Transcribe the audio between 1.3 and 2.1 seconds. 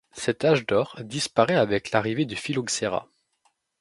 avec